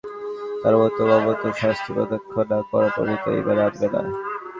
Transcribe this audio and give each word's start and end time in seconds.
তারা 0.61 0.77
তো 0.97 1.01
মর্মন্তুদ 1.09 1.53
শাস্তি 1.61 1.89
প্রত্যক্ষ 1.95 2.33
না 2.51 2.57
করা 2.69 2.89
পর্যন্ত 2.95 3.25
ঈমান 3.39 3.57
আনবে 3.65 3.87
না। 3.93 4.01